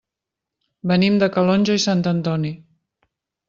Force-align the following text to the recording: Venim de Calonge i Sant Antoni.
Venim 0.93 1.21
de 1.25 1.29
Calonge 1.37 1.77
i 1.81 1.85
Sant 1.87 2.05
Antoni. 2.15 2.57